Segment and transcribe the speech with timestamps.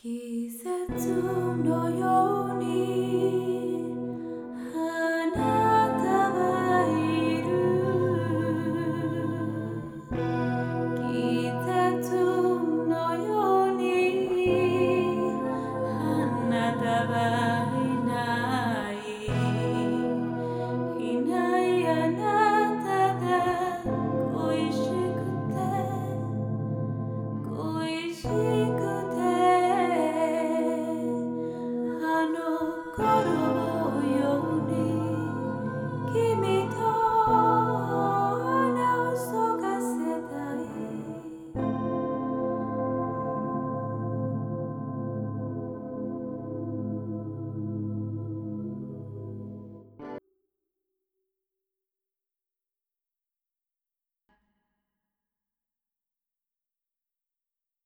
[0.00, 1.08] 季節
[1.64, 2.59] のように
[33.03, 33.60] Oh.